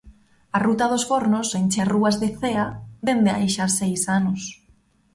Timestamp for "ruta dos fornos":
0.67-1.47